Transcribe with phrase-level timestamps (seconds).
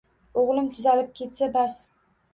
[0.43, 1.77] O`g`lim tuzalib ketsa, bas